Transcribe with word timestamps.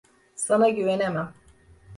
Sana 0.35 0.69
güvenemem. 0.69 1.33